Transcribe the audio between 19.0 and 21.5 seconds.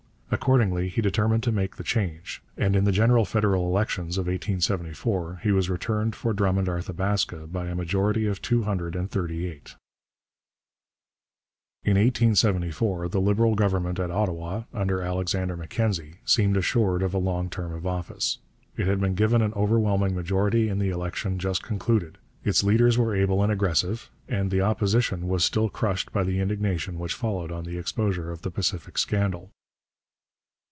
been given an overwhelming majority in the election